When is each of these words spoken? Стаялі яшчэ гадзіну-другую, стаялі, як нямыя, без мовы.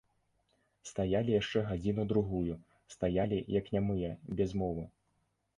Стаялі 0.91 1.35
яшчэ 1.41 1.59
гадзіну-другую, 1.69 2.57
стаялі, 2.97 3.43
як 3.59 3.65
нямыя, 3.77 4.11
без 4.41 4.49
мовы. 4.65 4.83